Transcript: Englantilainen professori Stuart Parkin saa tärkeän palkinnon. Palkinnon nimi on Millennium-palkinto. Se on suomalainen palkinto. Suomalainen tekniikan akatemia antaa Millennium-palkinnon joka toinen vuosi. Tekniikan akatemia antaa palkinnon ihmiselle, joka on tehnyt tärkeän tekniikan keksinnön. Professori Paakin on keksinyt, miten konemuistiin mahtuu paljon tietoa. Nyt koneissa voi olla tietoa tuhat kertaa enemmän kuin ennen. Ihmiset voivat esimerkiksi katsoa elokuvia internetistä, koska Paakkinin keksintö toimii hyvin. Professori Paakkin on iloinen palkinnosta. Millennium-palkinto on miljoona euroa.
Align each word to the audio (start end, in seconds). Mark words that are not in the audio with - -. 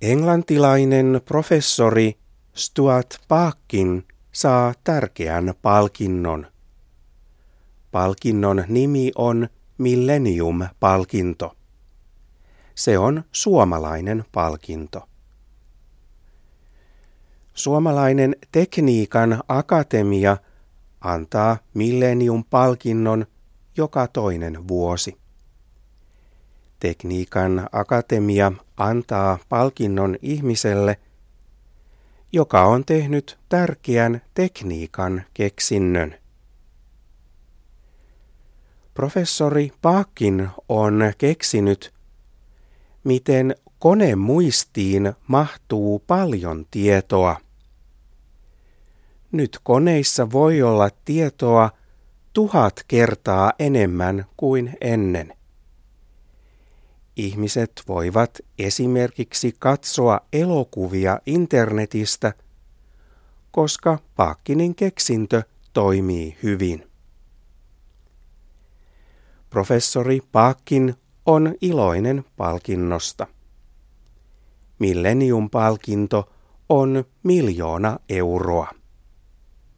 Englantilainen 0.00 1.20
professori 1.24 2.18
Stuart 2.54 3.18
Parkin 3.28 4.04
saa 4.32 4.74
tärkeän 4.84 5.54
palkinnon. 5.62 6.46
Palkinnon 7.92 8.64
nimi 8.68 9.12
on 9.14 9.48
Millennium-palkinto. 9.78 11.56
Se 12.74 12.98
on 12.98 13.24
suomalainen 13.32 14.24
palkinto. 14.32 15.08
Suomalainen 17.54 18.36
tekniikan 18.52 19.42
akatemia 19.48 20.36
antaa 21.00 21.56
Millennium-palkinnon 21.74 23.26
joka 23.76 24.08
toinen 24.08 24.68
vuosi. 24.68 25.25
Tekniikan 26.80 27.68
akatemia 27.72 28.52
antaa 28.76 29.38
palkinnon 29.48 30.16
ihmiselle, 30.22 30.96
joka 32.32 32.64
on 32.64 32.84
tehnyt 32.84 33.38
tärkeän 33.48 34.22
tekniikan 34.34 35.22
keksinnön. 35.34 36.14
Professori 38.94 39.72
Paakin 39.82 40.48
on 40.68 41.12
keksinyt, 41.18 41.94
miten 43.04 43.54
konemuistiin 43.78 45.12
mahtuu 45.26 45.98
paljon 45.98 46.66
tietoa. 46.70 47.36
Nyt 49.32 49.58
koneissa 49.62 50.32
voi 50.32 50.62
olla 50.62 50.90
tietoa 51.04 51.70
tuhat 52.32 52.84
kertaa 52.88 53.52
enemmän 53.58 54.24
kuin 54.36 54.76
ennen. 54.80 55.36
Ihmiset 57.16 57.70
voivat 57.88 58.38
esimerkiksi 58.58 59.54
katsoa 59.58 60.20
elokuvia 60.32 61.20
internetistä, 61.26 62.32
koska 63.50 63.98
Paakkinin 64.16 64.74
keksintö 64.74 65.42
toimii 65.72 66.36
hyvin. 66.42 66.90
Professori 69.50 70.20
Paakkin 70.32 70.94
on 71.26 71.54
iloinen 71.60 72.24
palkinnosta. 72.36 73.26
Millennium-palkinto 74.78 76.32
on 76.68 77.04
miljoona 77.22 77.98
euroa. 78.08 78.75